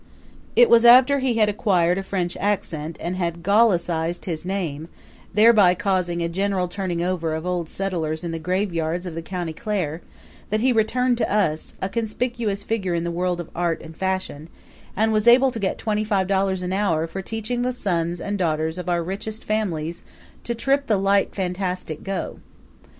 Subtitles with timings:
[0.55, 4.87] It was after he had acquired a French accent and had Gallicized his name,
[5.31, 9.53] thereby causing a general turning over of old settlers in the graveyards of the County
[9.53, 10.01] Clare,
[10.49, 14.49] that he returned to us, a conspicuous figure in the world of art and fashion,
[14.95, 18.39] and was able to get twenty five dollars an hour for teaching the sons and
[18.39, 20.01] daughters of our richest families
[20.43, 22.37] to trip the light fantastic go.